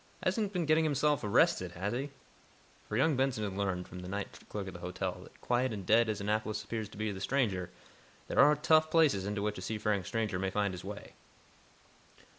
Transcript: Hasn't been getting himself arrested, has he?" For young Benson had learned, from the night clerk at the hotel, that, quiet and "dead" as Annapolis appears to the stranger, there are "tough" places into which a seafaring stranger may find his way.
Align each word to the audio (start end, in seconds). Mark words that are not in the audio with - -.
Hasn't 0.23 0.51
been 0.51 0.65
getting 0.65 0.83
himself 0.83 1.23
arrested, 1.23 1.73
has 1.73 1.93
he?" 1.93 2.09
For 2.89 2.97
young 2.97 3.15
Benson 3.15 3.43
had 3.43 3.53
learned, 3.53 3.87
from 3.87 3.99
the 3.99 4.07
night 4.07 4.39
clerk 4.49 4.65
at 4.67 4.73
the 4.73 4.79
hotel, 4.79 5.19
that, 5.21 5.39
quiet 5.41 5.71
and 5.71 5.85
"dead" 5.85 6.09
as 6.09 6.19
Annapolis 6.19 6.63
appears 6.63 6.89
to 6.89 6.97
the 7.13 7.21
stranger, 7.21 7.69
there 8.27 8.39
are 8.39 8.55
"tough" 8.55 8.89
places 8.89 9.27
into 9.27 9.43
which 9.43 9.59
a 9.59 9.61
seafaring 9.61 10.03
stranger 10.03 10.39
may 10.39 10.49
find 10.49 10.73
his 10.73 10.83
way. 10.83 11.13